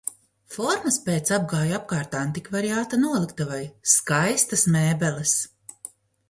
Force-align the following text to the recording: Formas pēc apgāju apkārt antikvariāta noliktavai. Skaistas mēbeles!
Formas 0.53 0.95
pēc 1.09 1.27
apgāju 1.35 1.75
apkārt 1.77 2.17
antikvariāta 2.21 2.99
noliktavai. 3.03 3.61
Skaistas 3.97 4.65
mēbeles! 4.79 5.37